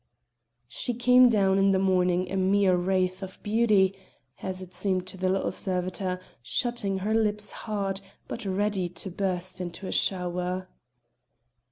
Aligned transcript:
She 0.67 0.95
came 0.95 1.29
down 1.29 1.59
in 1.59 1.73
the 1.73 1.77
morning 1.77 2.31
a 2.31 2.35
mere 2.35 2.75
wraith 2.75 3.21
of 3.21 3.37
beauty, 3.43 3.95
as 4.41 4.63
it 4.63 4.73
seemed 4.73 5.05
to 5.05 5.17
the 5.17 5.29
little 5.29 5.51
servitor, 5.51 6.19
shutting 6.41 6.97
her 6.97 7.13
lips 7.13 7.51
hard, 7.51 8.01
but 8.27 8.43
ready 8.43 8.89
to 8.89 9.11
burst 9.11 9.61
into 9.61 9.85
a 9.85 9.91
shower. 9.91 10.67